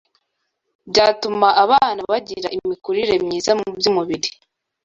[0.89, 4.29] byatuma abana bagira imikurire myiza mu by’umubiri